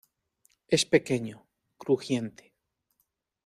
Es 0.67 0.83
pequeño, 0.87 1.45
crujiente. 1.77 2.53